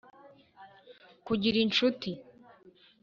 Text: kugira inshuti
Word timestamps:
kugira 1.25 1.57
inshuti 1.65 2.09